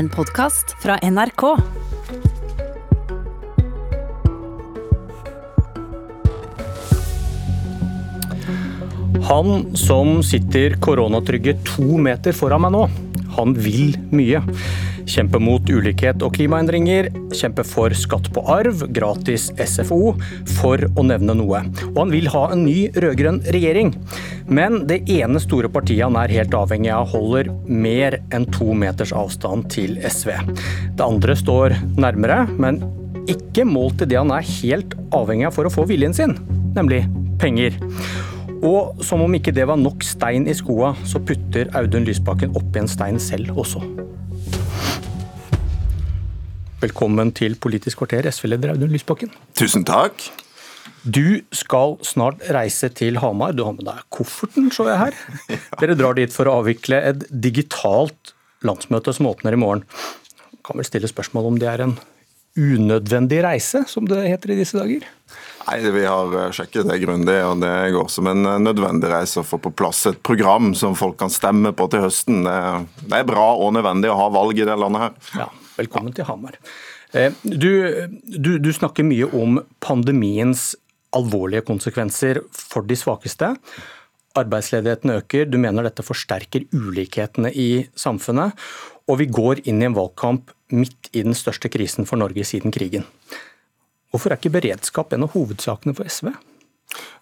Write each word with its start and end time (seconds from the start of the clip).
En 0.00 0.08
podkast 0.08 0.70
fra 0.80 0.94
NRK. 1.02 1.42
Han 9.28 9.76
som 9.76 10.22
sitter 10.24 10.78
koronatrygge 10.80 11.58
to 11.68 11.98
meter 12.00 12.32
foran 12.32 12.64
meg 12.64 12.72
nå, 12.72 12.86
han 13.36 13.52
vil 13.60 13.92
mye. 14.08 14.40
Kjempe 15.04 15.36
mot 15.42 15.68
ulikhet 15.68 16.24
og 16.24 16.32
klimaendringer, 16.38 17.10
kjempe 17.36 17.66
for 17.68 17.92
skatt 17.92 18.32
på 18.32 18.46
arv, 18.56 18.86
gratis 18.96 19.50
SFO, 19.60 20.14
for 20.56 20.88
å 20.96 21.04
nevne 21.04 21.36
noe. 21.42 21.60
Og 21.90 22.00
han 22.06 22.16
vil 22.16 22.32
ha 22.32 22.46
en 22.54 22.64
ny 22.64 22.86
rød-grønn 22.96 23.44
regjering. 23.52 23.92
Men 24.50 24.80
det 24.90 25.04
ene 25.14 25.38
store 25.38 25.68
partiet 25.70 26.02
han 26.02 26.16
er 26.18 26.32
helt 26.34 26.54
avhengig 26.58 26.90
av, 26.90 27.06
holder 27.12 27.52
mer 27.70 28.16
enn 28.34 28.48
to 28.50 28.74
meters 28.74 29.12
avstand 29.14 29.68
til 29.70 29.94
SV. 30.02 30.32
Det 30.98 31.06
andre 31.06 31.36
står 31.38 31.76
nærmere, 31.94 32.42
men 32.58 32.80
ikke 33.30 33.62
målt 33.68 34.00
til 34.00 34.10
det 34.10 34.18
han 34.18 34.32
er 34.34 34.48
helt 34.58 34.96
avhengig 35.14 35.46
av 35.46 35.54
for 35.54 35.70
å 35.70 35.72
få 35.72 35.86
viljen 35.86 36.16
sin, 36.16 36.34
nemlig 36.74 37.04
penger. 37.38 37.78
Og 38.66 38.98
som 39.06 39.22
om 39.22 39.38
ikke 39.38 39.54
det 39.54 39.68
var 39.70 39.78
nok 39.78 40.02
stein 40.02 40.50
i 40.50 40.58
skoa, 40.58 40.96
så 41.06 41.22
putter 41.22 41.70
Audun 41.78 42.10
Lysbakken 42.10 42.58
oppi 42.58 42.82
en 42.82 42.90
stein 42.90 43.22
selv 43.22 43.54
også. 43.54 43.86
Velkommen 46.82 47.30
til 47.38 47.54
Politisk 47.54 48.02
kvarter, 48.02 48.26
SV-leder 48.34 48.74
Audun 48.74 48.90
Lysbakken. 48.90 49.30
Tusen 49.54 49.86
takk. 49.86 50.26
Du 51.02 51.40
skal 51.56 51.96
snart 52.04 52.42
reise 52.52 52.90
til 52.92 53.16
Hamar. 53.22 53.54
Du 53.56 53.64
har 53.64 53.72
med 53.76 53.86
deg 53.88 54.02
kofferten, 54.12 54.68
så 54.74 54.88
jeg 54.90 55.00
her. 55.00 55.18
Dere 55.80 55.96
drar 55.96 56.18
dit 56.18 56.32
for 56.34 56.50
å 56.50 56.58
avvikle 56.60 57.00
et 57.12 57.24
digitalt 57.30 58.34
landsmøte 58.66 59.14
som 59.16 59.30
åpner 59.30 59.56
i 59.56 59.60
morgen. 59.60 59.86
Kan 60.66 60.80
vel 60.80 60.88
stille 60.88 61.08
spørsmål 61.08 61.48
om 61.52 61.60
det 61.60 61.70
er 61.70 61.86
en 61.86 61.96
unødvendig 62.58 63.38
reise, 63.46 63.84
som 63.88 64.08
det 64.10 64.26
heter 64.26 64.52
i 64.52 64.58
disse 64.58 64.76
dager? 64.76 65.06
Nei, 65.68 65.78
Vi 65.94 66.02
har 66.04 66.36
eh, 66.36 66.50
sjekket 66.52 66.90
det 66.90 66.98
grundig, 67.04 67.38
og 67.46 67.62
det 67.62 67.72
går 67.94 68.10
som 68.12 68.28
en 68.28 68.44
eh, 68.44 68.60
nødvendig 68.60 69.08
reise 69.12 69.40
å 69.40 69.46
få 69.46 69.60
på 69.62 69.72
plass 69.72 70.02
et 70.10 70.20
program 70.26 70.74
som 70.76 70.98
folk 70.98 71.16
kan 71.22 71.32
stemme 71.32 71.72
på 71.76 71.86
til 71.92 72.04
høsten. 72.04 72.42
Det 72.44 73.22
er 73.22 73.28
bra 73.28 73.52
og 73.54 73.72
nødvendig 73.78 74.10
å 74.12 74.18
ha 74.18 74.28
valg 74.34 74.60
i 74.60 74.68
det 74.68 74.76
landet 74.76 75.06
her. 75.06 75.18
Ja, 75.46 75.48
Velkommen 75.80 76.12
til 76.12 76.26
Hamar. 76.28 76.58
Eh, 77.16 77.32
du, 77.42 77.70
du, 78.20 78.58
du 78.58 78.70
snakker 78.74 79.06
mye 79.06 79.30
om 79.32 79.60
pandemiens 79.80 80.74
alvorlige 81.16 81.66
konsekvenser 81.66 82.42
for 82.54 82.86
de 82.86 82.96
svakeste. 82.98 83.54
Arbeidsledigheten 84.38 85.10
øker, 85.16 85.48
du 85.50 85.58
mener 85.58 85.86
dette 85.86 86.04
forsterker 86.06 86.68
ulikhetene 86.72 87.50
i 87.50 87.86
samfunnet. 87.98 88.54
Og 89.10 89.18
vi 89.18 89.26
går 89.26 89.64
inn 89.66 89.82
i 89.82 89.88
en 89.88 89.96
valgkamp 89.96 90.52
midt 90.70 91.10
i 91.12 91.24
den 91.26 91.34
største 91.34 91.70
krisen 91.72 92.06
for 92.06 92.20
Norge 92.20 92.44
siden 92.46 92.70
krigen. 92.74 93.06
Hvorfor 94.10 94.30
er 94.30 94.38
ikke 94.38 94.54
beredskap 94.54 95.12
en 95.14 95.26
av 95.26 95.34
hovedsakene 95.34 95.94
for 95.98 96.06
SV? 96.10 96.30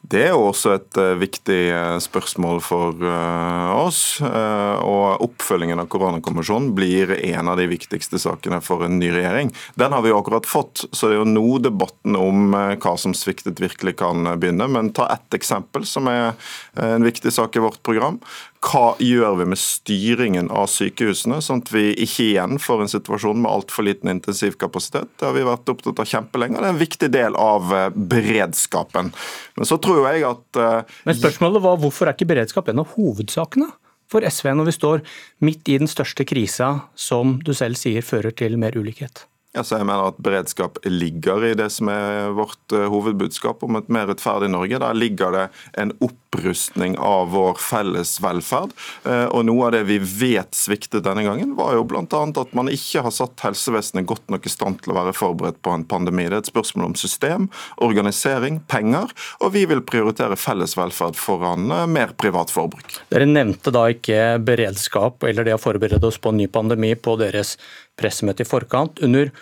Det 0.08 0.20
er 0.28 0.36
også 0.36 0.72
et 0.76 0.98
uh, 1.00 1.18
viktig 1.18 1.58
uh, 1.74 1.96
spørsmål 2.00 2.60
for 2.64 2.96
uh, 3.02 3.72
oss. 3.74 4.20
og 4.22 5.24
Oppfølgingen 5.26 5.82
av 5.82 5.88
koronakommisjonen 5.90 6.70
blir 6.76 7.12
en 7.16 7.50
av 7.50 7.58
de 7.58 7.66
viktigste 7.68 8.20
sakene 8.22 8.60
for 8.64 8.86
en 8.86 8.98
ny 9.00 9.10
regjering. 9.12 9.50
Den 9.80 9.92
har 9.92 10.04
vi 10.04 10.12
jo 10.12 10.20
akkurat 10.20 10.46
fått, 10.48 10.86
så 10.92 11.10
det 11.10 11.18
er 11.18 11.22
jo 11.22 11.32
nå 11.32 11.58
debatten 11.64 12.16
om 12.18 12.54
hva 12.54 12.94
som 13.00 13.14
sviktet 13.16 13.60
virkelig 13.62 13.98
kan 14.00 14.28
begynne. 14.38 14.68
Men 14.70 14.92
ta 14.96 15.08
ett 15.12 15.36
eksempel 15.36 15.86
som 15.88 16.08
er 16.10 16.32
en 16.78 17.04
viktig 17.06 17.32
sak 17.34 17.58
i 17.58 17.64
vårt 17.64 17.82
program 17.86 18.20
hva 18.58 18.96
gjør 18.98 19.36
vi 19.38 19.46
med 19.52 19.60
styringen 19.60 20.48
av 20.50 20.66
sykehusene, 20.72 21.38
sånn 21.44 21.62
at 21.62 21.70
vi 21.70 21.92
ikke 22.02 22.24
igjen 22.24 22.58
får 22.62 22.82
en 22.82 22.90
situasjon 22.90 23.38
med 23.44 23.50
altfor 23.50 23.86
liten 23.86 24.10
intensivkapasitet. 24.10 25.12
Det 25.14 25.28
har 25.28 25.36
vi 25.36 25.44
vært 25.46 25.70
opptatt 25.70 26.02
av 26.02 26.08
kjempelenge. 26.10 26.58
Det 26.58 26.66
er 26.66 26.74
en 26.74 26.80
viktig 26.80 27.10
del 27.14 27.38
av 27.38 27.74
eh, 27.74 27.88
beredskapen. 27.94 29.12
Men 29.58 29.68
så 29.68 29.78
tror 29.78 29.87
jeg 29.96 30.24
at 30.28 30.60
uh, 30.60 30.98
Men 31.08 31.16
spørsmålet 31.18 31.64
var 31.64 31.80
hvorfor 31.82 32.08
er 32.08 32.16
ikke 32.16 32.28
beredskap 32.34 32.68
en 32.68 32.82
av 32.84 32.94
hovedsakene? 32.96 33.70
For 34.08 34.24
SV 34.24 34.54
når 34.56 34.70
vi 34.70 34.76
står 34.76 35.02
midt 35.44 35.68
i 35.68 35.80
den 35.80 35.90
største 35.90 36.24
krisa 36.28 36.70
som 36.96 37.36
du 37.44 37.52
selv 37.56 37.76
sier 37.76 38.04
fører 38.04 38.32
til 38.32 38.56
mer 38.60 38.76
ulikhet? 38.78 39.26
Altså, 39.56 39.78
jeg 39.78 39.86
mener 39.88 40.10
at 40.10 40.18
Beredskap 40.20 40.76
ligger 40.84 41.46
i 41.48 41.54
det 41.56 41.70
som 41.72 41.88
er 41.88 42.34
vårt 42.36 42.74
uh, 42.76 42.84
hovedbudskap 42.92 43.62
om 43.64 43.78
et 43.78 43.86
mer 43.88 44.04
rettferdig 44.10 44.50
Norge. 44.52 44.76
Der 44.82 44.98
ligger 44.98 45.32
det 45.32 45.44
en 45.80 45.94
opprustning 46.04 46.98
av 47.00 47.30
vår 47.32 47.56
felles 47.56 48.18
velferd. 48.20 48.74
Uh, 49.06 49.24
og 49.32 49.46
Noe 49.48 49.70
av 49.70 49.72
det 49.72 49.86
vi 49.88 49.96
vet 50.04 50.52
sviktet 50.52 51.06
denne 51.06 51.24
gangen, 51.24 51.56
var 51.56 51.78
jo 51.78 51.86
bl.a. 51.88 52.04
at 52.04 52.52
man 52.52 52.68
ikke 52.68 53.06
har 53.06 53.14
satt 53.14 53.40
helsevesenet 53.40 54.04
godt 54.10 54.28
nok 54.28 54.44
i 54.44 54.52
stand 54.52 54.82
til 54.84 54.92
å 54.92 54.98
være 55.00 55.16
forberedt 55.16 55.62
på 55.64 55.72
en 55.72 55.88
pandemi. 55.88 56.28
Det 56.28 56.42
er 56.42 56.44
et 56.44 56.52
spørsmål 56.52 56.90
om 56.90 56.98
system, 57.00 57.48
organisering, 57.80 58.60
penger, 58.68 59.16
og 59.40 59.56
vi 59.56 59.64
vil 59.72 59.80
prioritere 59.80 60.36
felles 60.36 60.76
velferd 60.76 61.16
foran 61.16 61.72
uh, 61.72 61.86
mer 61.88 62.12
privat 62.20 62.52
forbruk. 62.52 63.00
Dere 63.08 63.32
nevnte 63.32 63.72
da 63.72 63.88
ikke 63.96 64.36
beredskap 64.44 65.24
eller 65.24 65.48
det 65.48 65.56
å 65.56 65.62
forberede 65.62 66.04
oss 66.04 66.20
på 66.20 66.36
en 66.36 66.42
ny 66.44 66.52
pandemi 66.52 66.92
på 67.00 67.16
deres 67.16 67.56
pressemøte 67.98 68.44
i 68.44 68.48
forkant. 68.48 69.02
Under 69.04 69.32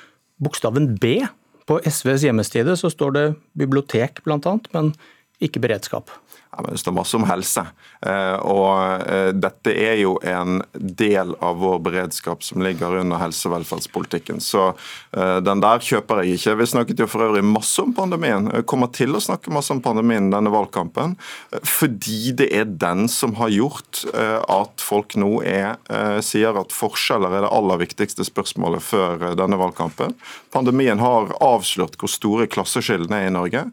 bokstaven 0.42 0.94
B 1.00 1.18
på 1.66 1.80
SVs 1.82 2.26
hjemmeside 2.26 2.76
så 2.78 2.90
står 2.92 3.16
det 3.16 3.26
bibliotek 3.58 4.22
bl.a., 4.24 4.56
men 4.74 4.92
ikke 5.42 5.60
beredskap. 5.60 6.10
Det 6.64 6.78
står 6.78 6.92
masse 6.92 7.16
om 7.16 7.24
helse. 7.28 7.62
Eh, 8.06 8.36
og 8.48 9.02
eh, 9.04 9.30
Dette 9.36 9.72
er 9.76 9.98
jo 10.00 10.14
en 10.24 10.62
del 10.72 11.34
av 11.44 11.58
vår 11.60 11.80
beredskap 11.84 12.44
som 12.44 12.62
ligger 12.64 12.96
under 13.02 13.20
helse- 13.20 13.48
og 13.48 13.56
velferdspolitikken. 13.58 14.40
Så 14.40 14.70
eh, 14.70 15.38
den 15.44 15.60
der 15.64 15.84
kjøper 15.84 16.22
jeg 16.22 16.38
ikke. 16.38 16.56
Vi 16.62 16.68
snakket 16.72 17.02
jo 17.04 17.08
for 17.10 17.26
øvrig 17.26 17.44
masse 17.44 17.82
om 17.82 17.92
pandemien. 17.96 18.48
Jeg 18.54 18.66
kommer 18.70 18.88
til 18.94 19.16
å 19.16 19.22
snakke 19.22 19.52
masse 19.52 19.74
om 19.74 19.82
pandemien 19.84 20.30
denne 20.32 20.52
valgkampen. 20.52 21.16
Fordi 21.60 22.32
det 22.36 22.48
er 22.56 22.70
den 22.70 23.04
som 23.12 23.36
har 23.40 23.52
gjort 23.52 24.04
at 24.16 24.82
folk 24.82 25.14
nå 25.18 25.40
er, 25.46 25.76
sier 26.24 26.56
at 26.58 26.74
forskjeller 26.74 27.32
er 27.32 27.44
det 27.44 27.52
aller 27.54 27.80
viktigste 27.80 28.24
spørsmålet 28.26 28.84
før 28.84 29.24
denne 29.38 29.58
valgkampen. 29.60 30.14
Pandemien 30.54 31.00
har 31.02 31.32
avslørt 31.44 31.96
hvor 32.00 32.10
store 32.10 32.48
klasseskillene 32.50 33.22
er 33.22 33.30
i 33.30 33.34
Norge. 33.34 33.64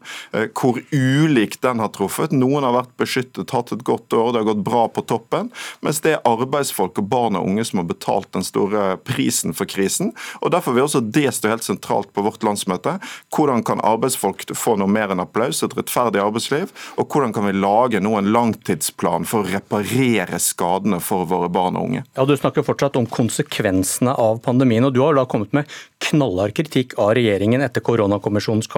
Hvor 0.56 0.80
ulikt 0.92 1.62
den 1.64 1.82
har 1.82 1.92
truffet. 1.94 2.34
Noen 2.34 2.66
vært 2.74 2.92
beskyttet, 3.00 3.54
hatt 3.54 3.72
et 3.74 3.84
godt 3.86 4.12
år, 4.12 4.32
det 4.32 4.42
har 4.42 4.50
gått 4.52 4.64
bra 4.66 4.84
på 4.88 5.04
toppen. 5.08 5.50
Mens 5.84 6.00
det 6.04 6.16
er 6.16 6.24
arbeidsfolk 6.28 6.98
og 7.00 7.08
barn 7.10 7.38
og 7.38 7.48
unge 7.48 7.64
som 7.66 7.80
har 7.80 7.88
betalt 7.88 8.30
den 8.36 8.46
store 8.46 8.94
prisen 9.06 9.54
for 9.56 9.68
krisen. 9.70 10.12
og 10.40 10.52
Derfor 10.54 10.76
vil 10.76 10.86
også 10.86 11.02
det 11.04 11.30
stå 11.34 11.52
helt 11.52 11.66
sentralt 11.66 12.12
på 12.14 12.24
vårt 12.26 12.44
landsmøte. 12.46 12.98
Hvordan 13.34 13.64
kan 13.66 13.82
arbeidsfolk 13.84 14.46
få 14.56 14.76
noe 14.80 14.90
mer 14.90 15.12
enn 15.14 15.22
applaus, 15.22 15.62
et 15.64 15.76
rettferdig 15.76 16.22
arbeidsliv? 16.22 16.72
Og 16.98 17.08
hvordan 17.08 17.34
kan 17.34 17.48
vi 17.48 17.56
lage 17.56 18.02
nå 18.02 18.14
en 18.18 18.32
langtidsplan 18.34 19.28
for 19.28 19.44
å 19.44 19.54
reparere 19.54 20.40
skadene 20.42 21.00
for 21.02 21.28
våre 21.30 21.50
barn 21.52 21.78
og 21.78 21.90
unge? 21.90 22.04
Ja, 22.16 22.24
Du 22.24 22.36
snakker 22.36 22.66
fortsatt 22.66 22.96
om 22.96 23.06
konsekvensene 23.06 24.14
av 24.18 24.40
pandemien, 24.44 24.84
og 24.84 24.94
du 24.94 25.02
har 25.04 25.14
da 25.14 25.26
kommet 25.28 25.52
med 25.54 25.70
knallhard 26.04 26.54
kritikk 26.56 26.96
av 27.00 27.14
regjeringen 27.16 27.62
etter 27.64 27.84
koronakommisjonens 27.84 28.68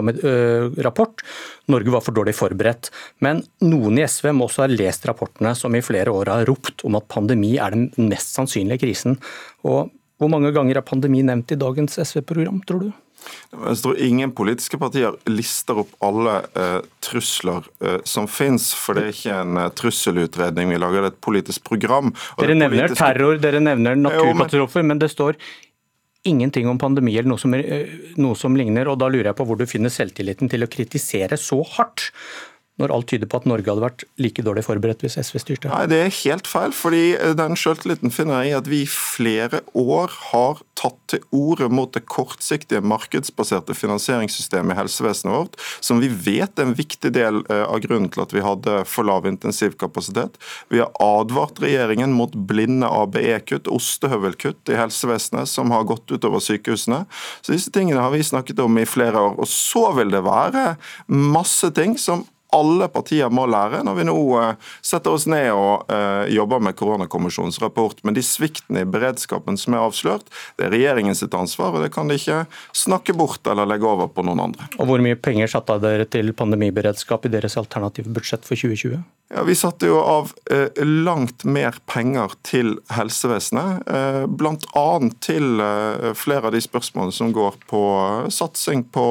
rapport. 0.84 1.24
Norge 1.72 1.94
var 1.94 2.04
for 2.04 2.16
dårlig 2.16 2.36
forberedt. 2.38 2.90
Men 3.24 3.42
noen 3.64 3.98
i 3.98 4.06
SV 4.06 4.32
må 4.36 4.46
også 4.46 4.64
ha 4.64 4.70
lest 4.70 5.06
rapportene 5.08 5.54
som 5.58 5.74
i 5.74 5.84
flere 5.84 6.12
år 6.12 6.32
har 6.32 6.46
ropt 6.48 6.84
om 6.86 6.98
at 6.98 7.08
pandemi 7.10 7.56
er 7.58 7.74
den 7.74 7.90
mest 8.10 8.36
sannsynlige 8.36 8.84
krisen. 8.84 9.18
Og 9.66 9.90
hvor 10.16 10.32
mange 10.32 10.52
ganger 10.54 10.78
er 10.78 10.86
pandemi 10.86 11.24
nevnt 11.26 11.52
i 11.52 11.60
dagens 11.60 11.98
SV-program, 12.00 12.62
tror 12.68 12.86
du? 12.86 12.94
Jeg 13.50 13.78
tror 13.80 13.98
ingen 14.02 14.32
politiske 14.36 14.78
partier 14.78 15.16
lister 15.28 15.80
opp 15.82 15.92
alle 16.04 16.36
eh, 16.58 16.78
trusler 17.02 17.64
eh, 17.82 17.98
som 18.06 18.28
finnes, 18.30 18.68
for 18.76 18.98
det 18.98 19.06
er 19.06 19.14
ikke 19.14 19.38
en 19.40 19.60
eh, 19.62 19.70
trusselutredning. 19.80 20.70
Vi 20.74 20.80
lager 20.80 21.08
et 21.08 21.18
politisk 21.24 21.64
program. 21.66 22.12
dere 22.38 22.56
nevner 22.58 22.86
politiske... 22.86 23.00
terror, 23.02 23.40
dere 23.42 23.62
nevner 23.64 23.98
naturkatastrofer, 23.98 24.86
men 24.86 25.02
det 25.02 25.10
står 25.14 25.40
ingenting 26.26 26.68
om 26.70 26.78
pandemi 26.80 27.16
eller 27.16 27.30
noe 27.32 27.40
som, 27.42 27.54
eh, 27.54 27.94
noe 28.20 28.36
som 28.38 28.56
ligner. 28.56 28.88
og 28.88 28.98
Da 28.98 29.08
lurer 29.08 29.30
jeg 29.30 29.38
på 29.38 29.46
hvor 29.46 29.58
du 29.58 29.66
finner 29.66 29.92
selvtilliten 29.92 30.50
til 30.50 30.66
å 30.66 30.70
kritisere 30.70 31.38
så 31.40 31.62
hardt 31.76 32.10
når 32.80 32.92
alt 32.92 33.08
tyder 33.08 33.28
på 33.30 33.40
at 33.40 33.46
Norge 33.48 33.70
hadde 33.70 33.84
vært 33.84 34.04
like 34.20 34.44
dårlig 34.44 34.66
forberedt 34.66 35.04
hvis 35.04 35.16
SV 35.16 35.40
styrte? 35.40 35.70
Nei, 35.72 35.86
Det 35.88 36.00
er 36.04 36.16
helt 36.22 36.46
feil. 36.46 36.72
fordi 36.76 37.16
Den 37.36 37.56
selvtilliten 37.56 38.12
finner 38.12 38.42
jeg 38.42 38.52
i 38.52 38.56
at 38.58 38.68
vi 38.68 38.82
i 38.82 38.90
flere 38.90 39.62
år 39.74 40.12
har 40.32 40.60
tatt 40.76 40.98
til 41.08 41.22
orde 41.32 41.70
mot 41.72 41.92
det 41.92 42.04
kortsiktige 42.04 42.82
markedsbaserte 42.84 43.74
finansieringssystemet 43.74 44.74
i 44.74 44.78
helsevesenet 44.80 45.32
vårt, 45.32 45.56
som 45.80 46.02
vi 46.02 46.10
vet 46.10 46.58
er 46.58 46.68
en 46.68 46.76
viktig 46.76 47.12
del 47.16 47.40
eh, 47.48 47.64
av 47.64 47.80
grunnen 47.80 48.10
til 48.12 48.24
at 48.26 48.34
vi 48.36 48.44
hadde 48.44 48.84
for 48.84 49.08
lav 49.08 49.26
intensivkapasitet. 49.26 50.36
Vi 50.68 50.82
har 50.82 50.92
advart 51.00 51.62
regjeringen 51.64 52.12
mot 52.12 52.34
blinde 52.48 52.90
ABE-kutt, 52.92 53.70
ostehøvelkutt 53.72 54.68
i 54.68 54.76
helsevesenet, 54.76 55.48
som 55.48 55.72
har 55.72 55.88
gått 55.88 56.12
utover 56.12 56.44
sykehusene. 56.44 57.06
Så 57.40 57.56
Disse 57.56 57.72
tingene 57.72 58.04
har 58.04 58.12
vi 58.12 58.20
snakket 58.26 58.60
om 58.60 58.76
i 58.76 58.84
flere 58.84 59.16
år. 59.30 59.38
Og 59.40 59.48
så 59.48 59.88
vil 59.96 60.12
det 60.12 60.26
være 60.26 60.74
masse 61.08 61.72
ting 61.72 61.96
som 62.00 62.26
alle 62.56 62.88
partier 62.92 63.32
må 63.32 63.46
lære 63.50 63.82
når 63.86 63.98
vi 63.98 64.06
nå 64.08 64.16
setter 64.84 65.14
oss 65.14 65.26
ned 65.30 65.50
og 65.52 65.90
jobber 66.32 66.62
med 66.64 66.76
koronakommisjonens 66.78 67.60
rapport. 67.62 67.98
Men 68.06 68.16
de 68.16 68.24
sviktene 68.24 68.82
i 68.82 68.88
beredskapen 68.88 69.58
som 69.60 69.76
er 69.76 69.84
avslørt, 69.84 70.30
det 70.56 70.68
er 70.68 70.74
regjeringens 70.74 71.24
ansvar, 71.26 71.74
og 71.74 71.84
det 71.84 71.92
kan 71.94 72.08
de 72.08 72.18
ikke 72.18 72.44
snakke 72.76 73.14
bort 73.16 73.46
eller 73.46 73.68
legge 73.68 73.88
over 73.88 74.08
på 74.12 74.24
noen 74.26 74.48
andre. 74.48 74.68
Og 74.78 74.88
Hvor 74.90 75.02
mye 75.02 75.18
penger 75.18 75.50
satte 75.50 75.78
dere 75.82 76.08
til 76.08 76.32
pandemiberedskap 76.36 77.26
i 77.26 77.32
deres 77.32 77.58
alternative 77.60 78.12
budsjett 78.12 78.46
for 78.46 78.56
2020? 78.56 79.02
Ja, 79.34 79.42
Vi 79.42 79.54
satte 79.58 79.88
jo 79.90 79.98
av 79.98 80.32
eh, 80.50 80.84
langt 80.84 81.44
mer 81.44 81.74
penger 81.90 82.36
til 82.46 82.76
helsevesenet, 82.94 83.88
eh, 83.90 84.22
bl.a. 84.30 84.86
til 85.24 85.62
eh, 85.62 86.12
flere 86.14 86.46
av 86.46 86.54
de 86.54 86.62
spørsmålene 86.62 87.14
som 87.14 87.32
går 87.34 87.58
på 87.66 87.82
eh, 88.04 88.28
satsing 88.30 88.86
på 88.94 89.06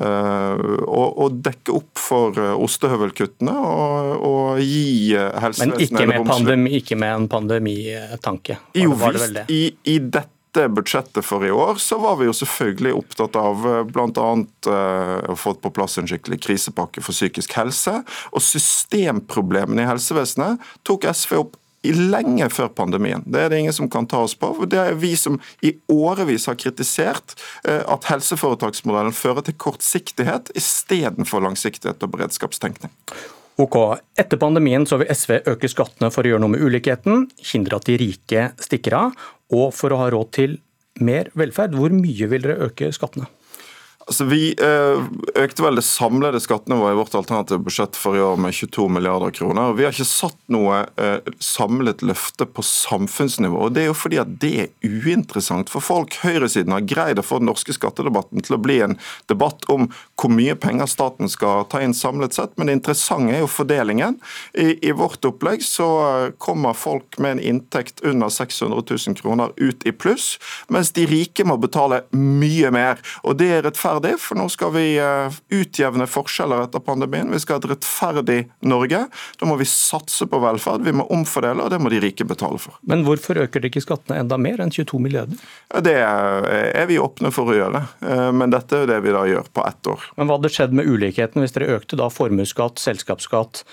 eh, 0.00 0.64
å, 0.84 1.28
dekke 1.32 1.74
opp 1.74 2.00
for 2.00 2.38
eh, 2.40 2.52
ostehøvelkuttene 2.66 3.54
og, 3.54 4.12
og 4.26 4.62
gi 4.62 5.14
helsevesenet 5.14 5.74
Men 5.74 5.86
ikke 5.86 6.06
med, 6.10 6.28
pandemi, 6.28 6.76
ikke 6.80 7.00
med 7.00 7.16
en 7.16 7.26
pandemitanke? 7.32 8.58
Jo 8.78 8.94
visst, 8.98 9.42
i, 9.52 9.66
i 9.90 9.98
dette 9.98 10.68
budsjettet 10.70 11.26
for 11.26 11.42
i 11.46 11.50
år, 11.50 11.80
så 11.82 11.98
var 12.02 12.20
vi 12.20 12.28
jo 12.28 12.36
selvfølgelig 12.36 12.94
opptatt 13.00 13.38
av 13.40 13.66
eh, 13.70 13.82
bl.a. 13.90 14.30
Å 15.34 15.36
få 15.38 15.56
på 15.58 15.74
plass 15.74 15.98
en 16.00 16.10
skikkelig 16.10 16.40
krisepakke 16.46 17.02
for 17.04 17.16
psykisk 17.16 17.56
helse. 17.58 18.00
Og 18.32 18.44
systemproblemene 18.44 19.84
i 19.84 19.90
helsevesenet 19.90 20.72
tok 20.86 21.08
SV 21.10 21.38
opp 21.42 21.60
lenge 21.92 22.48
før 22.52 22.70
pandemien. 22.72 23.24
Det 23.26 23.42
er 23.42 23.52
det 23.52 23.60
ingen 23.60 23.76
som 23.76 23.90
kan 23.92 24.06
ta 24.08 24.22
oss 24.24 24.36
på. 24.38 24.52
Det 24.70 24.80
er 24.80 24.96
vi 24.98 25.12
som 25.20 25.36
i 25.60 25.74
årevis 25.92 26.48
har 26.48 26.58
kritisert 26.60 27.36
eh, 27.68 27.82
at 27.82 28.08
helseforetaksmodellen 28.08 29.14
fører 29.16 29.44
til 29.44 29.58
kortsiktighet 29.60 30.52
istedenfor 30.56 31.44
langsiktighet 31.44 32.02
og 32.06 32.14
beredskapstenkning. 32.16 32.92
Ok, 33.60 33.76
Etter 34.18 34.40
pandemien 34.40 34.82
så 34.88 34.98
vil 34.98 35.12
SV 35.14 35.36
øke 35.52 35.70
skattene 35.70 36.10
for 36.10 36.26
å 36.26 36.32
gjøre 36.32 36.42
noe 36.42 36.56
med 36.56 36.64
ulikheten, 36.64 37.28
hindre 37.52 37.78
at 37.78 37.86
de 37.86 37.98
rike 38.00 38.48
stikker 38.58 38.96
av, 38.98 39.14
og 39.54 39.70
for 39.76 39.94
å 39.94 40.00
ha 40.00 40.08
råd 40.10 40.32
til 40.34 40.56
mer 41.04 41.30
velferd. 41.38 41.76
Hvor 41.78 41.94
mye 41.94 42.30
vil 42.30 42.46
dere 42.46 42.66
øke 42.66 42.90
skattene? 42.94 43.28
Altså, 44.04 44.24
vi 44.28 44.50
eh, 44.60 45.04
økte 45.40 45.64
vel 45.64 45.78
det 45.78 45.84
samlede 45.86 46.40
skattenivået 46.42 46.92
i 46.92 46.98
vårt 46.98 47.14
alternative 47.16 47.62
budsjett 47.64 47.96
for 47.96 48.16
i 48.18 48.20
år 48.20 48.36
med 48.36 48.52
22 48.52 48.88
milliarder 48.92 49.32
kroner. 49.32 49.72
Vi 49.78 49.86
har 49.86 49.94
ikke 49.94 50.04
satt 50.04 50.36
noe 50.52 50.82
eh, 51.00 51.30
samlet 51.40 52.04
løfte 52.04 52.44
på 52.44 52.62
samfunnsnivå. 52.68 53.62
og 53.64 53.72
Det 53.72 53.84
er 53.84 53.88
jo 53.88 53.96
fordi 53.96 54.20
at 54.20 54.34
det 54.42 54.52
er 54.60 54.68
uinteressant 54.84 55.72
for 55.72 55.84
folk. 55.84 56.18
Høyresiden 56.20 56.74
har 56.76 56.84
greid 56.84 57.20
å 57.20 57.24
få 57.24 57.40
den 57.40 57.48
norske 57.48 57.72
skattedebatten 57.72 58.44
til 58.44 58.58
å 58.58 58.60
bli 58.60 58.76
en 58.84 58.98
debatt 59.32 59.64
om 59.72 59.88
hvor 60.20 60.34
mye 60.36 60.56
penger 60.60 60.90
staten 60.90 61.32
skal 61.32 61.64
ta 61.72 61.80
inn 61.80 61.96
samlet 61.96 62.36
sett, 62.36 62.52
men 62.58 62.68
det 62.68 62.76
interessante 62.80 63.32
er 63.32 63.40
jo 63.46 63.48
fordelingen. 63.48 64.20
I, 64.52 64.76
i 64.84 64.92
vårt 64.92 65.24
opplegg 65.24 65.64
så 65.64 65.88
eh, 66.10 66.28
kommer 66.36 66.76
folk 66.76 67.16
med 67.16 67.38
en 67.38 67.44
inntekt 67.54 68.04
under 68.04 68.28
600 68.28 68.84
000 68.84 69.16
kroner 69.22 69.56
ut 69.56 69.88
i 69.88 69.96
pluss, 69.96 70.34
mens 70.68 70.92
de 70.92 71.08
rike 71.08 71.48
må 71.48 71.56
betale 71.56 72.04
mye 72.12 72.68
mer. 72.74 73.00
og 73.24 73.40
det 73.40 73.48
er 73.48 73.64
rettferdig 73.64 73.93
rettferdig, 73.94 74.20
for 74.20 74.36
nå 74.36 74.48
skal 74.48 74.72
vi 74.74 74.98
eh, 74.98 75.34
utjevne 75.54 76.06
forskjeller 76.06 76.64
etter 76.64 76.80
pandemien. 76.80 77.30
Vi 77.30 77.40
skal 77.40 77.58
ha 77.58 77.62
et 77.62 77.70
rettferdig 77.74 78.38
Norge. 78.60 79.06
Da 79.38 79.46
må 79.46 79.56
vi 79.56 79.64
satse 79.64 80.26
på 80.26 80.38
velferd, 80.42 80.84
vi 80.84 80.92
må 80.92 81.06
omfordele, 81.10 81.64
og 81.64 81.70
det 81.70 81.80
må 81.80 81.90
de 81.90 82.00
rike 82.00 82.24
betale 82.24 82.58
for. 82.58 82.78
Men 82.82 83.04
hvorfor 83.04 83.38
øker 83.44 83.60
de 83.60 83.70
ikke 83.70 83.84
skattene 83.84 84.20
enda 84.20 84.38
mer 84.38 84.60
enn 84.60 84.72
22 84.72 85.00
milliarder? 85.00 85.40
Det 85.84 85.96
er 85.96 86.86
vi 86.88 86.98
åpne 86.98 87.32
for 87.34 87.50
å 87.50 87.58
gjøre, 87.58 87.84
eh, 88.04 88.30
men 88.32 88.50
dette 88.54 88.84
er 88.84 88.90
det 88.90 89.00
vi 89.04 89.14
da 89.14 89.24
gjør 89.28 89.50
på 89.52 89.66
ett 89.66 89.92
år. 89.94 90.08
Men 90.16 90.28
hva 90.28 90.38
hadde 90.38 90.54
skjedd 90.54 90.74
med 90.76 90.88
ulikheten 90.88 91.44
hvis 91.44 91.54
dere 91.56 91.78
økte 91.78 91.98
da 92.00 92.10
formuesskatt, 92.12 92.82
selskapsskatt, 92.82 93.64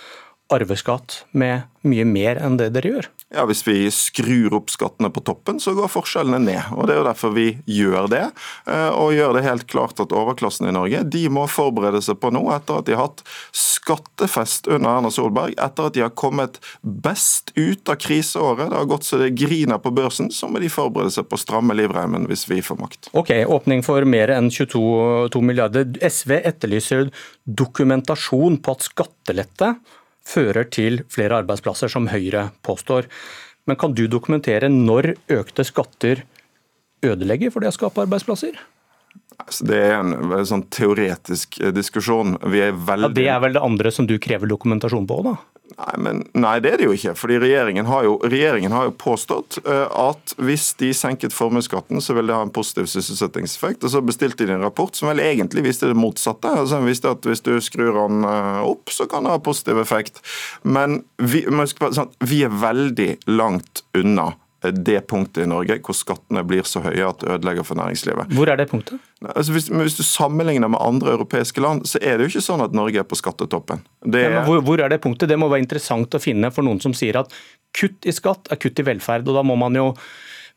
arveskatt 0.51 1.23
med 1.31 1.67
mye 1.87 2.05
mer 2.05 2.41
enn 2.43 2.59
det 2.59 2.73
dere 2.75 2.95
gjør? 2.95 3.11
Ja, 3.31 3.45
Hvis 3.47 3.63
vi 3.63 3.85
skrur 3.91 4.57
opp 4.57 4.71
skattene 4.73 5.07
på 5.13 5.23
toppen, 5.23 5.59
så 5.63 5.71
går 5.75 5.87
forskjellene 5.91 6.39
ned. 6.43 6.73
og 6.75 6.87
Det 6.87 6.95
er 6.95 6.99
jo 6.99 7.07
derfor 7.07 7.31
vi 7.35 7.45
gjør 7.63 8.09
det. 8.11 8.25
Eh, 8.67 8.89
og 8.91 9.13
gjør 9.15 9.37
det 9.37 9.45
helt 9.45 9.67
klart 9.71 10.01
at 10.03 10.11
overklassen 10.11 10.67
i 10.67 10.73
Norge 10.75 11.03
de 11.07 11.23
må 11.31 11.45
forberede 11.47 12.01
seg 12.03 12.19
på 12.19 12.31
noe 12.35 12.57
etter 12.57 12.81
at 12.81 12.89
de 12.89 12.97
har 12.97 13.07
hatt 13.07 13.23
skattefest 13.55 14.67
under 14.67 14.97
Erna 14.97 15.11
Solberg, 15.13 15.55
etter 15.55 15.87
at 15.87 15.95
de 15.95 16.03
har 16.03 16.11
kommet 16.11 16.59
best 16.81 17.53
ut 17.55 17.87
av 17.89 17.97
kriseåret, 18.03 18.67
det 18.67 18.77
har 18.77 18.89
gått 18.91 19.07
så 19.07 19.21
det 19.21 19.31
griner 19.39 19.79
på 19.81 19.93
børsen, 19.95 20.27
så 20.31 20.51
må 20.51 20.59
de 20.61 20.69
forberede 20.71 21.13
seg 21.15 21.29
på 21.29 21.39
å 21.39 21.41
stramme 21.41 21.75
livreimen 21.77 22.27
hvis 22.29 22.45
vi 22.51 22.59
får 22.65 22.81
makt. 22.83 23.11
Ok, 23.17 23.31
Åpning 23.51 23.81
for 23.85 24.03
mer 24.07 24.35
enn 24.35 24.51
22 24.51 25.41
milliarder. 25.45 25.87
SV 26.03 26.37
etterlyser 26.41 27.09
dokumentasjon 27.47 28.59
på 28.61 28.75
at 28.75 28.87
skattelette 28.91 29.73
fører 30.27 30.67
til 30.69 31.01
flere 31.11 31.41
arbeidsplasser, 31.41 31.91
som 31.91 32.09
Høyre 32.11 32.49
påstår. 32.65 33.07
Men 33.69 33.77
kan 33.79 33.95
du 33.97 34.07
dokumentere 34.09 34.69
når 34.71 35.13
økte 35.31 35.65
skatter 35.67 36.23
ødelegger 37.05 37.53
for 37.53 37.63
det 37.63 37.71
å 37.71 37.77
skape 37.77 38.05
arbeidsplasser? 38.05 38.59
Altså, 39.41 39.65
det 39.69 39.79
er 39.87 39.95
en, 39.97 40.13
sånn 40.47 40.65
teoretisk 40.73 41.57
eh, 41.61 41.73
diskusjon. 41.73 42.35
Veldig... 42.41 43.09
Ja, 43.09 43.13
det 43.15 43.27
er 43.33 43.41
vel 43.43 43.57
det 43.57 43.63
andre 43.65 43.93
som 43.93 44.07
du 44.09 44.17
krever 44.21 44.49
dokumentasjon 44.51 45.07
på, 45.09 45.21
da? 45.25 45.37
Nei, 45.77 45.93
men, 46.03 46.21
nei, 46.37 46.55
det 46.63 46.73
er 46.73 46.81
det 46.81 46.87
jo 46.87 46.95
ikke. 46.95 47.13
fordi 47.17 47.39
Regjeringen 47.41 47.87
har 47.87 48.05
jo, 48.07 48.17
regjeringen 48.23 48.73
har 48.75 48.89
jo 48.89 48.95
påstått 48.99 49.59
uh, 49.65 49.87
at 50.09 50.35
hvis 50.41 50.71
de 50.81 50.91
senket 50.97 51.35
formuesskatten, 51.35 52.01
så 52.03 52.15
ville 52.17 52.31
det 52.31 52.37
ha 52.37 52.45
en 52.45 52.53
positiv 52.53 52.89
sysselsettingseffekt. 52.91 53.83
og 53.83 53.93
Så 53.93 54.03
bestilte 54.05 54.45
de 54.45 54.55
en 54.55 54.65
rapport 54.65 54.95
som 54.97 55.11
vel 55.11 55.23
egentlig 55.23 55.65
viste 55.69 55.89
det 55.89 55.97
motsatte. 55.99 56.49
altså 56.49 56.79
Den 56.79 56.89
viste 56.91 57.11
at 57.11 57.25
hvis 57.27 57.43
du 57.45 57.53
skrur 57.63 57.95
den 58.03 58.25
uh, 58.27 58.61
opp, 58.67 58.91
så 58.93 59.07
kan 59.09 59.25
det 59.25 59.35
ha 59.35 59.43
positiv 59.43 59.81
effekt. 59.81 60.21
Men 60.63 61.03
vi, 61.17 61.45
sånn, 61.47 62.13
vi 62.25 62.43
er 62.45 62.61
veldig 62.61 63.11
langt 63.31 63.85
unna 63.97 64.31
det 64.61 64.99
punktet 65.09 65.43
i 65.43 65.49
Norge 65.49 65.79
hvor 65.81 65.97
skattene 65.97 66.43
blir 66.45 66.65
så 66.69 66.83
høye 66.85 67.07
at 67.07 67.23
det 67.23 67.29
ødelegger 67.33 67.65
for 67.65 67.79
næringslivet. 67.79 68.33
Hvor 68.37 68.51
er 68.51 68.59
det 68.61 68.67
punktet? 68.69 69.01
Altså 69.25 69.55
hvis, 69.55 69.69
hvis, 69.73 69.97
du 69.97 70.03
sammenligner 70.05 70.69
med 70.69 70.81
andre 70.81 71.15
europeiske 71.15 71.63
land, 71.63 71.87
så 71.89 72.01
er 72.01 72.17
det 72.17 72.27
jo 72.27 72.35
ikke 72.35 72.45
sånn 72.45 72.61
at 72.65 72.75
Norge 72.77 73.01
er 73.01 73.07
på 73.07 73.17
skattetoppen. 73.17 73.81
Er... 74.05 74.37
Ja, 74.37 74.43
hvor, 74.45 74.61
hvor, 74.65 74.81
er 74.81 74.93
det 74.93 75.01
punktet? 75.01 75.31
Det 75.31 75.39
må 75.41 75.49
være 75.49 75.65
interessant 75.65 76.13
å 76.13 76.21
finne 76.21 76.53
for 76.53 76.67
noen 76.67 76.81
som 76.83 76.93
sier 76.97 77.17
at 77.23 77.33
kutt 77.77 78.05
i 78.05 78.13
skatt 78.13 78.51
er 78.53 78.61
kutt 78.61 78.81
i 78.81 78.85
velferd. 78.85 79.25
og 79.29 79.39
da 79.39 79.45
må 79.45 79.57
man 79.57 79.77
jo 79.77 79.91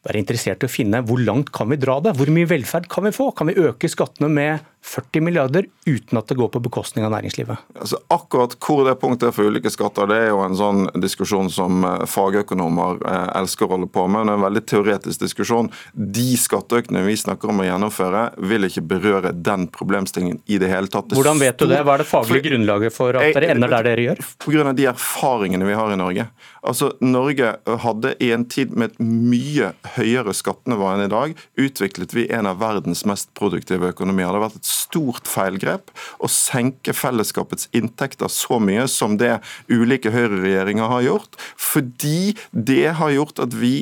være 0.05 0.21
interessert 0.21 0.65
i 0.65 0.69
å 0.69 0.73
finne 0.73 1.01
hvor 1.09 1.23
langt 1.25 1.49
kan 1.55 1.71
vi 1.73 1.81
dra 1.81 1.97
det? 2.05 2.13
Hvor 2.19 2.29
mye 2.33 2.49
velferd 2.51 2.91
kan 2.93 3.07
vi 3.09 3.15
få? 3.15 3.31
Kan 3.37 3.49
vi 3.49 3.57
øke 3.57 3.89
skattene 3.89 4.29
med 4.29 4.73
40 4.85 5.21
milliarder 5.25 5.67
uten 5.87 6.19
at 6.19 6.29
det 6.29 6.37
går 6.37 6.51
på 6.53 6.61
bekostning 6.61 7.07
av 7.07 7.13
næringslivet? 7.15 7.57
Altså, 7.81 7.99
akkurat 8.13 8.53
hvor 8.61 8.85
det 8.85 8.95
punktet 9.01 9.31
er 9.31 9.35
for 9.37 9.49
ulike 9.49 9.73
skatter, 9.73 10.09
det 10.11 10.19
er 10.27 10.29
jo 10.29 10.43
en 10.45 10.57
sånn 10.59 10.83
diskusjon 11.01 11.49
som 11.53 11.87
eh, 11.89 12.05
fagøkonomer 12.11 13.01
eh, 13.01 13.31
elsker 13.41 13.67
å 13.67 13.75
holde 13.75 13.89
på 13.93 14.05
med. 14.07 14.27
Det 14.29 14.35
er 14.35 14.39
en 14.39 14.45
veldig 14.45 14.65
teoretisk 14.69 15.25
diskusjon. 15.25 15.71
De 15.95 16.27
skatteøkningene 16.41 17.09
vi 17.09 17.17
snakker 17.25 17.51
om 17.51 17.65
å 17.65 17.69
gjennomføre, 17.69 18.27
vil 18.51 18.69
ikke 18.69 18.85
berøre 18.93 19.33
den 19.35 19.67
problemstillingen 19.73 20.43
i 20.45 20.61
det 20.61 20.69
hele 20.71 20.93
tatt. 20.93 21.09
Det 21.09 21.19
Hvordan 21.19 21.41
vet 21.41 21.59
du 21.59 21.67
det? 21.71 21.81
Hva 21.87 21.97
er 21.97 22.05
det 22.05 22.11
faglige 22.11 22.49
grunnlaget 22.51 22.95
for 22.95 23.21
at 23.21 23.39
dere 23.39 23.55
ender 23.57 23.73
der 23.79 23.89
dere 23.89 24.09
gjør? 24.11 24.25
Av 24.65 24.77
de 24.77 24.87
erfaringene 24.93 25.67
vi 25.69 25.77
har 25.81 25.93
i 25.93 25.99
Norge. 25.99 26.29
Altså, 26.65 26.93
Norge 27.05 27.55
hadde 27.85 28.15
i 28.25 28.31
en 28.37 28.47
tid 28.49 28.73
med 28.73 28.93
et 28.93 29.03
mye 29.05 29.73
høyere 29.97 30.33
skattenivå 30.37 30.93
enn 30.93 31.05
i 31.05 31.11
dag, 31.13 31.35
utviklet 31.61 32.15
vi 32.17 32.29
en 32.33 32.49
av 32.49 32.61
verdens 32.63 33.05
mest 33.09 33.33
produktive 33.37 33.91
økonomier. 33.93 34.31
Det 34.31 34.41
har 34.41 34.47
vært 34.47 34.61
et 34.61 34.74
stort 34.75 35.31
feilgrep 35.31 35.93
å 36.19 36.31
senke 36.31 36.95
fellesskapets 36.97 37.71
inntekter 37.77 38.31
så 38.33 38.61
mye 38.63 38.87
som 38.91 39.19
det 39.21 39.39
ulike 39.71 40.13
høyreregjeringer 40.15 40.91
har 40.91 41.07
gjort, 41.07 41.41
fordi 41.57 42.35
det 42.51 42.95
har 42.99 43.15
gjort 43.15 43.45
at 43.47 43.55
vi 43.57 43.75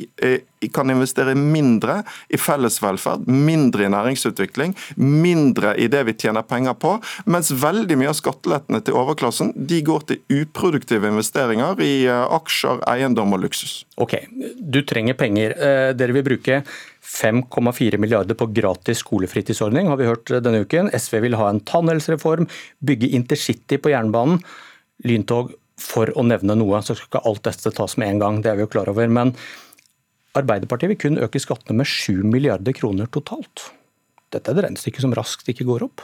kan 0.71 0.89
investere 0.89 1.35
mindre 1.35 2.01
i 2.29 2.37
felles 2.39 2.79
velferd, 2.83 3.27
mindre 3.27 3.87
i 3.87 3.91
næringsutvikling, 3.91 4.75
mindre 4.95 5.73
i 5.81 5.89
det 5.91 6.03
vi 6.07 6.15
tjener 6.25 6.45
penger 6.47 6.77
på, 6.79 6.95
mens 7.25 7.51
veldig 7.63 7.97
mye 7.99 8.11
av 8.13 8.19
skattelettene 8.19 8.83
til 8.85 8.97
overklassen 8.99 9.53
de 9.55 9.81
går 9.85 10.07
til 10.09 10.41
uproduktive 10.43 11.09
investeringer 11.11 11.81
i 11.83 11.93
eh, 12.07 12.23
aksjer, 12.37 12.83
eiendom 12.93 13.35
og 13.35 13.43
luksus. 13.45 13.81
Ok, 14.01 14.17
du 14.59 14.81
trenger 14.87 15.17
penger. 15.19 15.57
Eh, 15.57 15.91
dere 15.97 16.15
vil 16.15 16.27
bruke 16.27 16.63
5,4 17.03 17.99
milliarder 17.99 18.37
på 18.39 18.47
gratis 18.55 19.01
skolefritidsordning, 19.03 19.89
har 19.91 19.99
vi 19.99 20.07
hørt 20.07 20.31
denne 20.45 20.63
uken. 20.63 20.91
SV 20.95 21.19
vil 21.25 21.37
ha 21.39 21.49
en 21.51 21.59
tannhelsereform, 21.67 22.47
bygge 22.85 23.11
intercity 23.17 23.77
på 23.81 23.91
jernbanen, 23.91 24.39
lyntog, 25.07 25.51
for 25.83 26.11
å 26.15 26.23
nevne 26.23 26.55
noe. 26.55 26.79
Så 26.85 26.95
skal 26.95 27.09
ikke 27.09 27.23
alt 27.27 27.45
dette 27.47 27.73
tas 27.75 27.97
med 27.99 28.13
en 28.13 28.23
gang, 28.23 28.41
det 28.41 28.51
er 28.51 28.59
vi 28.59 28.65
jo 28.65 28.71
klar 28.71 28.91
over. 28.91 29.09
Men 29.11 29.33
Arbeiderpartiet 30.37 30.89
vil 30.93 31.01
kun 31.01 31.21
øke 31.21 31.41
skattene 31.41 31.83
med 31.83 31.89
7 31.89 32.23
milliarder 32.25 32.73
kroner 32.73 33.09
totalt. 33.13 33.67
Dette 34.33 34.49
er 34.49 34.57
et 34.57 34.65
regnestykke 34.65 35.03
som 35.03 35.13
raskt 35.13 35.49
ikke 35.51 35.67
går 35.67 35.85
opp. 35.85 36.01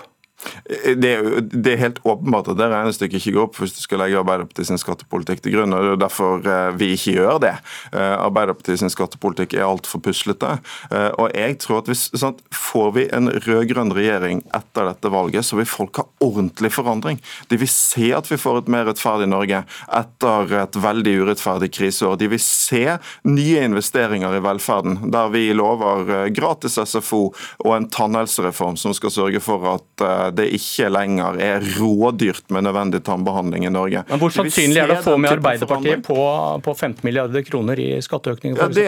Det 0.69 1.09
er, 1.09 1.41
det 1.41 1.73
er, 1.73 1.79
helt 1.81 1.99
åpenbart 2.07 2.51
at 2.53 2.59
det 2.59 2.69
regnestykket 2.71 3.19
ikke 3.19 3.33
går 3.35 3.47
opp 3.47 3.57
hvis 3.59 3.73
du 3.75 3.81
skal 3.83 3.99
legge 4.03 4.19
Arbeiderpartiet 4.21 4.69
sin 4.69 4.79
skattepolitikk 4.79 5.41
til 5.43 5.55
grunn. 5.57 5.73
og 5.75 5.83
Det 5.83 5.91
er 5.95 6.01
derfor 6.03 6.45
eh, 6.47 6.69
vi 6.79 6.91
ikke 6.95 7.15
gjør 7.17 7.41
det. 7.43 7.53
Eh, 7.91 8.15
Arbeiderpartiet 8.15 8.81
sin 8.81 8.93
skattepolitikk 8.93 9.57
er 9.57 9.67
altfor 9.67 10.01
puslete. 10.05 10.55
Eh, 10.93 11.09
og 11.19 11.33
jeg 11.35 11.57
tror 11.63 11.81
at 11.81 11.91
hvis, 11.91 12.07
sant, 12.19 12.43
Får 12.69 12.91
vi 12.93 13.05
en 13.15 13.29
rød-grønn 13.31 13.91
regjering 13.95 14.41
etter 14.55 14.85
dette 14.89 15.09
valget, 15.11 15.45
så 15.47 15.57
vil 15.57 15.67
folk 15.69 15.97
ha 16.01 16.05
ordentlig 16.21 16.69
forandring. 16.75 17.17
De 17.49 17.57
vil 17.57 17.69
se 17.71 18.11
at 18.15 18.27
vi 18.29 18.37
får 18.39 18.61
et 18.61 18.71
mer 18.71 18.85
rettferdig 18.89 19.25
Norge 19.29 19.63
etter 19.97 20.53
et 20.59 20.77
veldig 20.83 21.15
urettferdig 21.23 21.71
kriseår. 21.73 22.17
De 22.21 22.29
vil 22.29 22.41
se 22.43 22.83
nye 23.25 23.63
investeringer 23.65 24.37
i 24.37 24.43
velferden, 24.45 24.99
der 25.13 25.31
vi 25.33 25.47
lover 25.57 26.29
gratis 26.35 26.77
SFO 26.77 27.21
og 27.65 27.71
en 27.73 27.89
tannhelsereform 27.89 28.77
som 28.79 28.93
skal 28.97 29.13
sørge 29.13 29.41
for 29.43 29.65
at 29.73 30.05
det 30.37 30.47
ikke 30.55 30.89
lenger 30.91 31.39
er 31.43 31.65
rådyrt 31.77 32.47
med 32.53 32.65
nødvendig 32.67 33.01
tannbehandling 33.07 33.67
i 33.67 33.73
Norge. 33.73 34.03
Men 34.09 34.21
Hvor 34.21 34.33
sannsynlig 34.33 34.81
er 34.81 34.91
det 34.91 34.99
å 35.01 35.05
få 35.05 35.17
med 35.21 35.33
Arbeiderpartiet 35.37 36.03
på, 36.07 36.17
på 36.65 36.75
15 36.75 37.03
milliarder 37.07 37.45
kroner 37.47 37.81
i 37.81 37.89
skatteøkning? 38.05 38.57
Ja, 38.59 38.69
det 38.73 38.87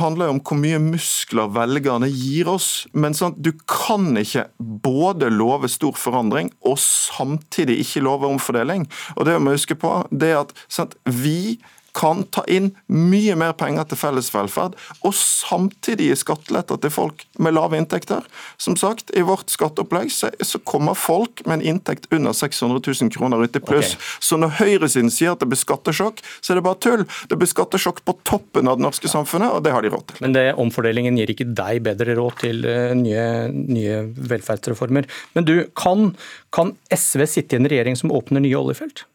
handler 0.00 0.30
jo 0.30 0.36
om 0.36 0.42
hvor 0.44 0.60
mye 0.60 0.80
muskler 0.82 1.50
velgerne 1.54 2.10
gir 2.10 2.50
oss. 2.52 2.70
Men 2.92 3.16
sånn, 3.16 3.36
du 3.38 3.52
kan 3.70 4.12
ikke 4.20 4.46
både 4.58 5.30
love 5.32 5.70
stor 5.70 5.96
forandring 5.98 6.52
og 6.66 6.78
samtidig 6.82 7.80
ikke 7.84 8.04
love 8.06 8.28
omfordeling. 8.30 8.88
Og 9.16 9.26
det 9.28 9.36
vi 9.36 9.44
må 9.44 9.56
huske 9.56 9.78
på, 9.78 10.00
det 10.10 10.34
er 10.34 10.42
at 10.44 10.56
sånn, 10.68 10.90
vi 11.06 11.58
kan 11.96 12.22
ta 12.30 12.44
inn 12.50 12.70
mye 12.86 13.34
mer 13.38 13.54
penger 13.58 13.88
til 13.90 13.98
felles 14.00 14.30
velferd, 14.34 14.76
og 15.06 15.14
samtidig 15.16 16.10
gi 16.10 16.18
skatteletter 16.22 16.80
til 16.82 16.92
folk 16.94 17.24
med 17.42 17.56
lave 17.56 17.78
inntekter. 17.80 18.26
Som 18.60 18.76
sagt, 18.78 19.10
I 19.16 19.24
vårt 19.26 19.50
skatteopplegg 19.52 20.10
så, 20.12 20.30
kommer 20.64 20.94
folk 20.98 21.42
med 21.46 21.60
en 21.60 21.74
inntekt 21.74 22.06
under 22.14 22.34
600 22.36 22.82
000 22.86 23.12
kroner 23.14 23.42
ut 23.42 23.56
i 23.56 23.62
pluss. 23.62 23.94
Okay. 23.94 24.10
Så 24.20 24.38
når 24.40 24.56
høyresiden 24.60 25.10
sier 25.12 25.34
at 25.34 25.42
det 25.42 25.50
blir 25.50 25.60
skattesjokk, 25.60 26.22
så 26.40 26.52
er 26.52 26.60
det 26.60 26.66
bare 26.66 26.80
tull. 26.82 27.06
Det 27.30 27.38
blir 27.40 27.50
skattesjokk 27.50 28.02
på 28.06 28.16
toppen 28.28 28.70
av 28.70 28.78
det 28.78 28.86
norske 28.86 29.10
samfunnet, 29.10 29.50
og 29.54 29.64
det 29.64 29.74
har 29.74 29.84
de 29.84 29.92
råd 29.92 30.06
til. 30.12 30.22
Men 30.24 30.36
det, 30.36 30.46
omfordelingen 30.60 31.18
gir 31.18 31.32
ikke 31.32 31.48
deg 31.48 31.82
bedre 31.86 32.16
råd 32.18 32.38
til 32.42 32.66
uh, 32.66 32.92
nye, 32.98 33.26
nye, 33.50 34.02
velferdsreformer. 34.30 35.08
Men 35.36 35.48
du, 35.48 35.56
kan, 35.78 36.12
kan 36.54 36.74
SV 36.94 37.26
sitte 37.30 37.56
i 37.56 37.62
en 37.62 37.70
regjering 37.70 37.98
som 37.98 38.12
åpner 38.14 38.44
nye 38.44 38.58
oljefelt? 38.60 39.06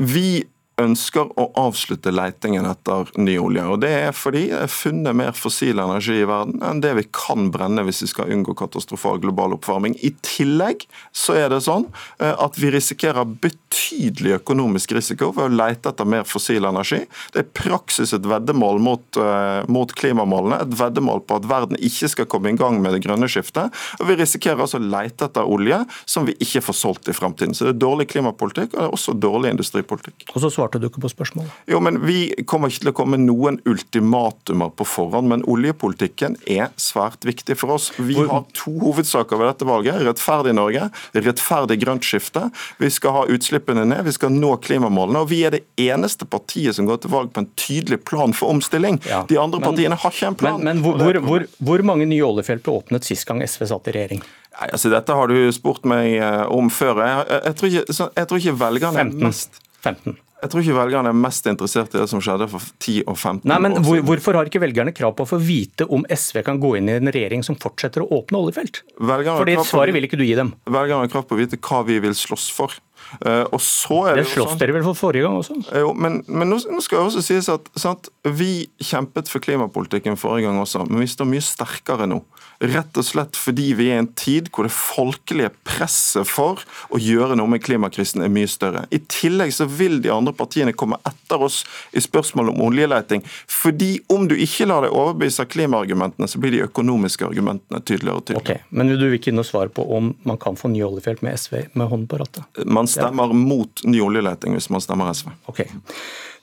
Vi 0.00 0.42
ønsker 0.84 1.30
å 1.38 1.48
avslutte 1.58 2.12
leitingen 2.14 2.66
etter 2.68 3.10
ny 3.20 3.36
olje. 3.40 3.64
og 3.64 3.80
Det 3.84 3.92
er 4.08 4.16
fordi 4.16 4.46
det 4.50 4.64
er 4.64 4.72
funnet 4.72 5.16
mer 5.16 5.32
fossil 5.36 5.80
energi 5.82 6.18
i 6.20 6.28
verden 6.28 6.62
enn 6.66 6.82
det 6.82 6.94
vi 6.98 7.06
kan 7.14 7.50
brenne 7.54 7.84
hvis 7.86 8.02
vi 8.04 8.10
skal 8.12 8.32
unngå 8.34 8.54
katastrofal 8.58 9.20
global 9.22 9.56
oppvarming. 9.56 9.96
I 10.02 10.12
tillegg 10.24 10.86
så 11.16 11.36
er 11.38 11.50
det 11.52 11.62
sånn 11.66 11.88
eh, 12.18 12.32
at 12.32 12.58
vi 12.60 12.72
risikerer 12.74 13.28
betydelig 13.42 14.38
økonomisk 14.40 14.94
risiko 14.96 15.30
ved 15.36 15.48
å 15.48 15.56
leite 15.62 15.92
etter 15.92 16.08
mer 16.08 16.26
fossil 16.28 16.66
energi. 16.68 17.02
Det 17.34 17.44
er 17.44 17.52
praksis 17.56 18.14
et 18.16 18.26
veddemål 18.28 18.80
mot, 18.82 19.04
uh, 19.20 19.62
mot 19.72 19.90
klimamålene, 19.96 20.60
et 20.64 20.76
veddemål 20.78 21.22
på 21.26 21.38
at 21.40 21.48
verden 21.48 21.78
ikke 21.80 22.10
skal 22.12 22.28
komme 22.30 22.52
i 22.52 22.58
gang 22.58 22.80
med 22.82 22.96
det 22.96 23.02
grønne 23.06 23.28
skiftet. 23.30 23.72
og 24.00 24.08
Vi 24.08 24.18
risikerer 24.20 24.64
altså 24.64 24.80
å 24.80 24.84
leite 24.84 25.28
etter 25.28 25.48
olje 25.48 25.82
som 26.04 26.26
vi 26.28 26.36
ikke 26.42 26.64
får 26.68 26.78
solgt 26.78 27.10
i 27.10 27.16
fremtiden. 27.16 27.56
Så 27.56 27.66
det 27.66 27.74
er 27.74 27.82
dårlig 27.84 28.08
klimapolitikk 28.12 28.72
og 28.72 28.78
det 28.78 28.86
er 28.86 28.96
også 28.96 29.16
dårlig 29.18 29.52
industripolitikk. 29.56 30.28
Og 30.32 30.42
så 30.44 30.50
svarte 30.52 30.71
du 30.80 30.88
ikke 30.88 31.02
på 31.04 31.10
spørsmålet. 31.12 31.52
Jo, 31.70 31.80
men 31.84 32.00
Vi 32.06 32.32
kommer 32.48 32.70
ikke 32.72 32.86
til 32.86 32.92
å 32.92 32.96
komme 32.96 33.18
noen 33.20 33.58
ultimatumer 33.68 34.72
på 34.76 34.86
forhånd, 34.88 35.28
men 35.28 35.44
oljepolitikken 35.50 36.38
er 36.50 36.70
svært 36.80 37.26
viktig 37.26 37.56
for 37.60 37.76
oss. 37.76 37.90
Vi 37.98 38.16
har 38.16 38.44
to 38.56 38.72
hovedsaker 38.80 39.40
ved 39.40 39.50
dette 39.52 39.68
valget. 39.68 40.00
Rettferdig 40.06 40.54
Norge, 40.56 40.88
rettferdig 41.14 41.78
grønt 41.82 42.06
skifte. 42.06 42.48
Vi 42.78 42.90
skal 42.92 43.16
ha 43.16 43.24
utslippene 43.32 43.84
ned, 43.88 44.04
vi 44.06 44.14
skal 44.16 44.32
nå 44.34 44.54
klimamålene. 44.64 45.24
og 45.24 45.30
Vi 45.32 45.42
er 45.46 45.56
det 45.56 45.64
eneste 45.80 46.28
partiet 46.28 46.76
som 46.76 46.88
går 46.88 47.02
til 47.02 47.12
valg 47.14 47.32
på 47.34 47.44
en 47.44 47.50
tydelig 47.58 48.02
plan 48.08 48.34
for 48.36 48.52
omstilling. 48.54 49.00
Ja, 49.08 49.24
De 49.28 49.38
andre 49.40 49.60
men, 49.60 49.68
partiene 49.70 49.98
har 49.98 50.14
ikke 50.14 50.30
en 50.32 50.38
plan. 50.38 50.60
Men, 50.62 50.82
men 50.82 51.00
hvor, 51.00 51.18
hvor, 51.26 51.46
hvor, 51.58 51.82
mange 51.86 52.06
nye 52.08 52.22
oljefelt 52.24 52.64
ble 52.64 52.78
åpnet 52.80 53.06
sist 53.06 53.26
gang 53.28 53.42
SV 53.44 53.66
satt 53.70 53.90
i 53.90 53.96
regjering? 53.96 54.22
Nei, 54.52 54.68
altså 54.68 54.92
Dette 54.92 55.16
har 55.16 55.32
du 55.32 55.36
spurt 55.54 55.86
meg 55.88 56.18
eh, 56.18 56.44
om 56.52 56.70
før. 56.72 57.02
Jeg, 57.02 57.26
jeg, 57.28 57.42
jeg, 57.46 57.58
tror, 57.58 57.72
ikke, 57.72 58.08
jeg 58.20 58.30
tror, 58.30 58.42
ikke, 58.42 58.58
velgerne 58.66 59.06
15. 59.08 59.22
mest 59.26 59.62
15. 59.82 60.16
Jeg 60.42 60.50
tror 60.50 60.64
ikke 60.64 60.74
velgerne 60.74 61.10
er 61.12 61.14
mest 61.14 61.46
interessert 61.46 61.92
i 61.94 62.00
det 62.00 62.08
som 62.10 62.22
skjedde 62.22 62.48
for 62.50 62.64
10 62.82 63.04
og 63.06 63.14
15 63.14 63.46
Nei, 63.46 63.58
men 63.62 63.76
år 63.78 63.84
siden. 63.86 64.06
Hvorfor 64.08 64.38
har 64.38 64.48
ikke 64.50 64.62
velgerne 64.64 64.94
krav 64.94 65.14
på 65.18 65.22
å 65.22 65.30
få 65.30 65.38
vite 65.38 65.86
om 65.86 66.02
SV 66.10 66.40
kan 66.48 66.58
gå 66.62 66.72
inn 66.80 66.90
i 66.90 66.96
en 66.98 67.10
regjering 67.14 67.44
som 67.46 67.58
fortsetter 67.62 68.02
å 68.02 68.08
åpne 68.18 68.40
oljefelt? 68.40 68.80
Fordi 68.98 69.54
svaret 69.68 69.94
vil 69.94 70.08
ikke 70.08 70.18
du 70.18 70.24
gi 70.26 70.34
dem. 70.38 70.50
Velgerne 70.66 71.06
har 71.06 71.12
krav 71.12 71.28
på 71.30 71.38
å 71.38 71.42
vite 71.44 71.60
hva 71.62 71.84
vi 71.86 72.00
vil 72.02 72.16
slåss 72.18 72.48
for. 72.56 72.74
Uh, 73.20 73.44
og 73.52 73.60
så 73.62 73.98
er 74.10 74.20
det, 74.20 74.26
det 74.26 74.32
slåss 74.32 74.54
sånn, 74.54 74.60
dere 74.62 74.76
vel 74.76 74.86
for 74.86 74.98
forrige 74.98 75.26
gang 75.26 75.38
også? 75.40 75.58
Jo, 75.82 75.92
men, 75.94 76.20
men 76.28 76.52
nå, 76.52 76.60
nå, 76.72 76.82
skal 76.84 77.02
det 77.02 77.10
også 77.10 77.24
sies 77.26 77.50
at 77.52 77.68
sant, 77.78 78.10
vi 78.24 78.66
kjempet 78.82 79.30
for 79.30 79.44
klimapolitikken 79.44 80.18
forrige 80.20 80.48
gang 80.48 80.60
også, 80.62 80.86
men 80.88 81.02
vi 81.04 81.10
står 81.10 81.28
mye 81.30 81.44
sterkere 81.44 82.08
nå. 82.10 82.22
Rett 82.62 82.98
og 82.98 83.06
slett 83.06 83.38
fordi 83.38 83.72
vi 83.74 83.88
er 83.90 83.96
i 83.96 84.02
en 84.04 84.08
tid 84.14 84.46
hvor 84.54 84.68
det 84.68 84.74
folkelige 84.74 85.50
presset 85.66 86.28
for 86.28 86.60
å 86.94 87.00
gjøre 87.02 87.34
noe 87.38 87.50
med 87.50 87.62
klimakrisen 87.64 88.22
er 88.22 88.30
mye 88.30 88.50
større. 88.50 88.84
I 88.94 89.00
tillegg 89.10 89.50
så 89.56 89.66
vil 89.66 89.98
de 90.04 90.12
andre 90.14 90.34
partiene 90.36 90.74
komme 90.76 91.00
etter 91.08 91.42
oss 91.42 91.62
i 91.90 92.02
spørsmålet 92.02 92.54
om 92.54 92.62
oljeleiting. 92.68 93.24
Fordi 93.50 93.96
om 94.12 94.28
du 94.30 94.36
ikke 94.38 94.68
lar 94.70 94.86
deg 94.86 94.94
overbevise 94.94 95.42
av 95.42 95.50
klimaargumentene, 95.50 96.28
så 96.30 96.38
blir 96.42 96.54
de 96.54 96.62
økonomiske 96.68 97.26
argumentene 97.26 97.82
tydeligere 97.82 98.20
og 98.20 98.26
tydeligere. 98.28 98.60
Okay, 98.62 98.70
men 98.70 98.92
vil 98.92 99.02
du 99.02 99.18
ikke 99.18 99.32
inn 99.32 99.42
og 99.42 99.48
svare 99.48 99.72
på 99.74 99.86
om 99.96 100.12
man 100.28 100.38
kan 100.42 100.58
få 100.58 100.70
nye 100.70 100.86
oljefelt 100.86 101.24
med 101.26 101.40
SV 101.40 101.58
med 101.72 101.90
hånden 101.90 102.06
på 102.10 102.22
rattet? 102.22 102.62
Man 102.62 102.90
stemmer 102.92 103.32
mot 103.36 103.82
ny 103.88 104.02
oljeleting 104.04 104.56
hvis 104.56 104.70
man 104.72 104.84
stemmer 104.84 105.12
SV. 105.16 105.32
Ok. 105.50 105.64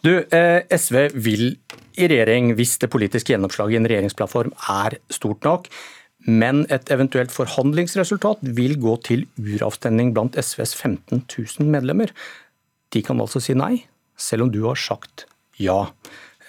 Du, 0.05 0.11
eh, 0.19 0.63
SV 0.71 1.09
vil 1.19 1.45
i 1.99 2.07
regjering 2.07 2.53
hvis 2.57 2.77
det 2.81 2.91
politiske 2.91 3.33
gjennomslaget 3.33 3.75
i 3.75 3.79
en 3.81 3.89
regjeringsplattform 3.91 4.53
er 4.71 4.99
stort 5.11 5.43
nok. 5.47 5.67
Men 6.27 6.65
et 6.73 6.91
eventuelt 6.91 7.31
forhandlingsresultat 7.31 8.43
vil 8.55 8.75
gå 8.79 8.95
til 9.07 9.25
uravstemning 9.39 10.11
blant 10.15 10.35
SVs 10.35 10.75
15 10.75 11.23
000 11.23 11.69
medlemmer. 11.71 12.11
De 12.91 13.01
kan 13.05 13.19
altså 13.21 13.39
si 13.43 13.55
nei, 13.55 13.85
selv 14.19 14.47
om 14.47 14.51
du 14.51 14.61
har 14.65 14.79
sagt 14.79 15.25
ja. 15.59 15.85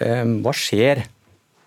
Ehm, 0.03 0.39
hva 0.43 0.53
skjer 0.55 1.05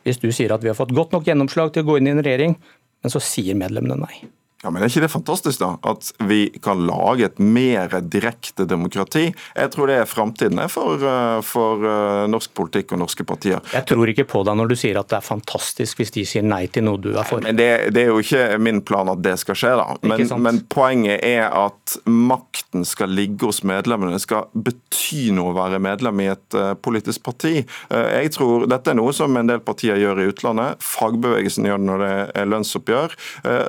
hvis 0.05 0.21
du 0.21 0.29
sier 0.33 0.53
at 0.53 0.65
vi 0.65 0.69
har 0.69 0.77
fått 0.77 0.93
godt 0.97 1.15
nok 1.17 1.29
gjennomslag 1.29 1.73
til 1.73 1.85
å 1.85 1.89
gå 1.89 1.99
inn 1.99 2.11
i 2.11 2.13
en 2.13 2.25
regjering, 2.25 2.57
men 3.05 3.13
så 3.13 3.23
sier 3.25 3.57
medlemmene 3.57 3.97
nei? 4.03 4.25
Ja, 4.65 4.71
men 4.71 4.83
Er 4.83 4.89
ikke 4.89 5.03
det 5.05 5.13
fantastisk, 5.13 5.61
da? 5.61 5.75
At 5.85 6.09
vi 6.25 6.47
kan 6.65 6.87
lage 6.89 7.27
et 7.27 7.39
mer 7.39 7.93
direkte 8.09 8.65
demokrati? 8.65 9.27
Jeg 9.53 9.73
tror 9.75 9.91
det 9.91 9.99
er 10.01 10.09
framtiden 10.09 10.63
for, 10.73 10.97
eh, 11.05 11.41
for, 11.45 11.85
eh, 11.85 12.27
norsk 12.33 12.55
politikk 12.55 12.93
og 12.93 13.03
norske 13.03 13.27
partier. 13.29 13.61
Jeg 13.75 13.85
tror 13.85 14.09
ikke 14.09 14.25
på 14.25 14.43
deg 14.45 14.57
når 14.57 14.69
du 14.69 14.75
sier 14.75 14.97
at 14.99 15.09
det 15.09 15.19
er 15.19 15.27
fantastisk 15.27 15.99
hvis 16.01 16.13
de 16.13 16.25
sier 16.25 16.43
nei 16.43 16.67
til 16.67 16.85
noe 16.85 16.97
du 16.97 17.11
er 17.13 17.25
for. 17.29 17.41
Nei, 17.41 17.53
men 17.53 17.57
det, 17.57 17.93
det, 17.93 18.05
er 18.05 18.09
jo 18.09 18.23
ikke 18.23 18.59
min 18.59 18.81
plan 18.81 19.09
at 19.13 19.21
det 19.21 19.39
skal 19.39 19.55
skje, 19.55 19.75
da. 19.77 19.99
Men, 20.01 20.25
men, 20.41 20.63
poenget 20.73 21.21
er 21.23 21.53
at 21.53 21.99
makten 22.07 22.87
skal 22.89 23.13
ligge 23.13 23.45
hos 23.45 23.61
medlemmene. 23.65 24.17
Det 24.17 24.25
skal 24.25 24.49
bety 24.55 25.29
noe 25.37 25.53
å 25.53 25.59
være 25.59 25.79
medlem 25.79 26.25
i 26.25 26.31
et 26.33 26.57
uh, 26.57 26.73
politisk 26.73 27.23
parti. 27.23 27.67
Jeg 27.91 28.31
tror 28.33 28.65
Dette 28.71 28.91
er 28.91 28.97
noe 28.97 29.13
som 29.13 29.37
en 29.37 29.47
del 29.47 29.61
partier 29.61 29.99
gjør 30.01 30.23
i 30.23 30.29
utlandet. 30.33 30.81
Fagbevegelsen 30.81 31.69
gjør 31.69 31.83
det 31.83 31.89
når 31.91 32.05
det 32.05 32.15
er 32.41 32.49
lønnsoppgjør. 32.49 33.17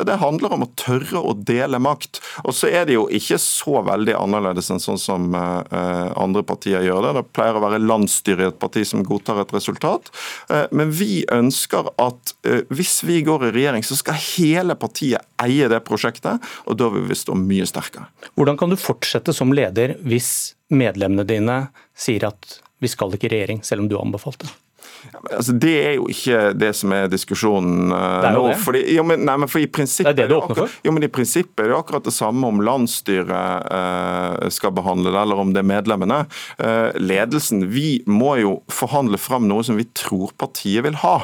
Det 0.08 0.18
handler 0.22 0.56
om 0.56 0.64
å 0.64 0.72
tørre 0.86 1.22
å 1.22 1.34
dele 1.36 1.80
makt. 1.82 2.22
Og 2.46 2.56
så 2.56 2.70
er 2.70 2.88
det 2.88 2.98
jo 2.98 3.08
ikke 3.10 3.40
så 3.42 3.82
veldig 3.86 4.16
annerledes 4.20 4.72
enn 4.74 4.82
sånn 4.84 5.02
som 5.02 5.28
uh, 5.36 6.12
andre 6.22 6.46
partier 6.48 6.86
gjør 6.86 7.08
det. 7.08 7.14
Det 7.20 7.26
pleier 7.36 7.58
å 7.58 7.64
være 7.66 7.82
landsstyret 7.84 8.46
i 8.46 8.50
et 8.54 8.60
parti 8.62 8.86
som 8.88 9.04
godtar 9.06 9.42
et 9.44 9.54
resultat. 9.56 10.12
Uh, 10.52 10.66
men 10.76 10.94
vi 10.96 11.24
ønsker 11.34 11.92
at 12.02 12.36
hvis 12.70 13.00
vi 13.06 13.20
går 13.26 13.48
i 13.48 13.54
regjering, 13.56 13.84
så 13.86 13.98
skal 13.98 14.20
hele 14.20 14.76
partiet 14.80 15.26
eie 15.42 15.70
det 15.72 15.82
prosjektet, 15.88 16.44
og 16.66 16.78
da 16.80 16.90
vil 16.94 17.08
vi 17.10 17.18
stå 17.18 17.38
mye 17.38 17.66
sterkere. 17.70 18.10
Hvordan 18.38 18.60
kan 18.60 18.72
du 18.72 18.80
fortsette 18.80 19.34
som 19.36 19.54
leder 19.56 19.98
hvis 20.06 20.56
medlemmene 20.74 21.26
dine 21.28 21.60
sier 21.98 22.30
at 22.30 22.60
vi 22.84 22.92
skal 22.92 23.14
ikke 23.16 23.30
i 23.30 23.36
regjering, 23.38 23.64
selv 23.64 23.86
om 23.86 23.90
du 23.90 23.98
har 23.98 24.65
det? 25.12 25.36
Altså, 25.36 25.56
det 25.62 25.74
er 25.82 25.94
jo 25.98 26.08
ikke 26.12 26.40
det 26.58 26.72
som 26.78 26.94
er 26.96 27.10
diskusjonen 27.12 27.94
uh, 27.94 28.22
det 28.24 28.30
er 28.30 28.38
nå. 28.38 28.44
Fordi, 28.62 28.82
jo, 28.96 29.06
men, 29.08 29.26
nei, 29.28 29.36
men 29.42 29.52
for 29.52 29.64
i 29.64 29.70
prinsippet, 29.70 30.16
det 30.16 30.26
er 30.26 30.30
det 30.30 30.34
du 30.34 30.38
åpner 30.40 30.60
for? 30.64 30.78
Jo, 30.86 30.94
men 30.96 31.06
I 31.06 31.12
prinsippet 31.12 31.64
er 31.66 31.72
det 31.72 31.78
akkurat 31.78 32.08
det 32.08 32.16
samme 32.16 32.50
om 32.50 32.62
landsstyret 32.66 33.70
uh, 33.70 34.48
skal 34.54 34.74
behandle 34.76 35.14
det, 35.14 35.22
eller 35.22 35.42
om 35.42 35.54
det 35.56 35.62
er 35.62 35.70
medlemmene. 35.70 36.22
Uh, 36.60 36.90
ledelsen, 37.02 37.66
vi 37.74 38.00
må 38.10 38.36
jo 38.42 38.56
forhandle 38.72 39.20
fram 39.22 39.50
noe 39.50 39.66
som 39.66 39.80
vi 39.80 39.88
tror 39.98 40.34
partiet 40.40 40.86
vil 40.86 40.98
ha. 41.02 41.16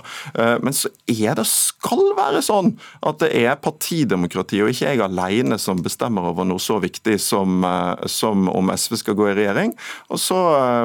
men 0.63 0.73
så 0.75 0.89
er 1.09 1.35
det, 1.37 1.45
skal 1.49 2.13
være 2.17 2.41
sånn, 2.45 2.71
at 3.05 3.19
det 3.21 3.29
er 3.37 3.59
partidemokrati, 3.61 4.61
og 4.63 4.71
ikke 4.71 4.93
jeg 4.93 5.03
alene 5.03 5.57
som 5.61 5.81
bestemmer 5.83 6.29
over 6.31 6.47
noe 6.47 6.61
så 6.61 6.77
viktig 6.81 7.17
som, 7.21 7.65
som 8.09 8.47
om 8.51 8.71
SV 8.73 8.97
skal 9.01 9.17
gå 9.19 9.29
i 9.31 9.35
regjering. 9.37 9.73
Og 10.13 10.21
så 10.21 10.39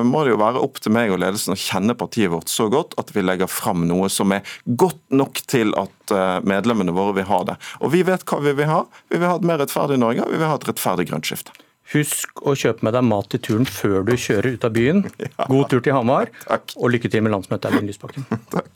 må 0.06 0.24
det 0.24 0.34
jo 0.34 0.40
være 0.42 0.62
opp 0.62 0.80
til 0.82 0.94
meg 0.96 1.14
og 1.14 1.20
ledelsen 1.22 1.54
å 1.54 1.60
kjenne 1.60 1.96
partiet 1.98 2.32
vårt 2.32 2.52
så 2.52 2.68
godt 2.72 2.75
godt 2.76 2.96
at 3.00 3.12
vi 3.16 3.24
legger 3.24 3.50
fram 3.50 3.86
noe 3.88 4.10
som 4.12 4.34
er 4.36 4.46
godt 4.64 5.02
nok 5.10 5.42
til 5.50 5.74
at 5.80 6.14
eh, 6.14 6.38
medlemmene 6.46 6.94
våre 6.96 7.18
vil 7.20 7.28
ha 7.30 7.42
det. 7.52 7.60
Og 7.80 7.94
vi 7.96 8.04
vet 8.06 8.26
hva 8.28 8.40
vi 8.44 8.56
vil 8.60 8.70
ha. 8.70 8.82
Vi 9.12 9.20
vil 9.20 9.30
ha 9.30 9.38
et 9.40 9.48
mer 9.48 9.62
rettferdig 9.64 10.00
Norge, 10.02 10.26
vi 10.30 10.40
vil 10.40 10.50
ha 10.50 10.58
et 10.58 10.68
rettferdig 10.70 11.08
grønt 11.10 11.28
skifte. 11.28 11.54
Husk 11.92 12.42
å 12.42 12.56
kjøpe 12.58 12.82
med 12.86 12.96
deg 12.96 13.04
mat 13.06 13.28
til 13.30 13.42
turen 13.46 13.68
før 13.70 14.02
du 14.06 14.16
kjører 14.18 14.56
ut 14.56 14.64
av 14.66 14.74
byen. 14.74 15.04
God 15.52 15.68
tur 15.70 15.84
til 15.84 15.94
Hamar, 15.94 16.32
Takk. 16.48 16.74
og 16.80 16.90
lykke 16.94 17.10
til 17.12 17.22
med 17.22 17.34
landsmøtet, 17.36 17.70
Audun 17.70 17.86
Lysbakken. 17.90 18.26
Takk. 18.56 18.75